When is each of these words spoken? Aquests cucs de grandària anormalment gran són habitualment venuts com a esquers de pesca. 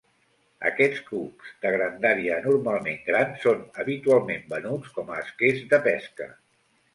Aquests 0.67 1.01
cucs 1.09 1.51
de 1.65 1.73
grandària 1.75 2.37
anormalment 2.41 2.97
gran 3.11 3.37
són 3.45 3.61
habitualment 3.85 4.49
venuts 4.55 4.97
com 4.97 5.13
a 5.13 5.21
esquers 5.27 5.63
de 5.77 5.83
pesca. 5.91 6.31